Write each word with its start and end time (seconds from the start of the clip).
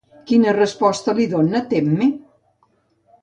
Quina 0.29 0.53
resposta 0.59 1.15
li 1.19 1.27
dona 1.35 1.61
Temme? 1.73 2.09